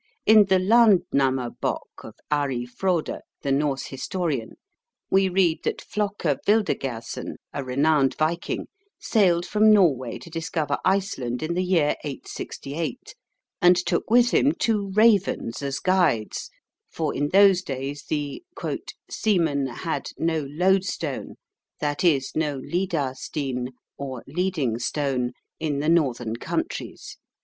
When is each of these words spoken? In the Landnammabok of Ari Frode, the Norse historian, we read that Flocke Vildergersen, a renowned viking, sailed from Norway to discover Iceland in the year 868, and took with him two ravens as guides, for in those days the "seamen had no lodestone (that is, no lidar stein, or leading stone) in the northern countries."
In 0.25 0.45
the 0.45 0.57
Landnammabok 0.57 2.03
of 2.05 2.15
Ari 2.31 2.65
Frode, 2.65 3.21
the 3.43 3.51
Norse 3.51 3.85
historian, 3.85 4.55
we 5.11 5.29
read 5.29 5.61
that 5.63 5.79
Flocke 5.79 6.23
Vildergersen, 6.43 7.35
a 7.53 7.63
renowned 7.63 8.15
viking, 8.17 8.65
sailed 8.97 9.45
from 9.45 9.71
Norway 9.71 10.17
to 10.17 10.31
discover 10.31 10.79
Iceland 10.83 11.43
in 11.43 11.53
the 11.53 11.61
year 11.63 11.97
868, 12.03 13.13
and 13.61 13.75
took 13.77 14.09
with 14.09 14.31
him 14.31 14.53
two 14.53 14.89
ravens 14.89 15.61
as 15.61 15.77
guides, 15.77 16.49
for 16.89 17.13
in 17.13 17.29
those 17.29 17.61
days 17.61 18.03
the 18.09 18.43
"seamen 19.07 19.67
had 19.67 20.07
no 20.17 20.47
lodestone 20.49 21.35
(that 21.79 22.03
is, 22.03 22.31
no 22.33 22.57
lidar 22.57 23.13
stein, 23.13 23.69
or 23.99 24.23
leading 24.25 24.79
stone) 24.79 25.33
in 25.59 25.77
the 25.77 25.89
northern 25.89 26.37
countries." 26.37 27.17